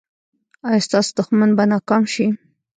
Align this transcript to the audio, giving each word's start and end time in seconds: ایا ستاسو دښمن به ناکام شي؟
ایا 0.67 0.85
ستاسو 0.87 1.09
دښمن 1.19 1.49
به 1.57 1.63
ناکام 1.71 2.03
شي؟ 2.13 2.25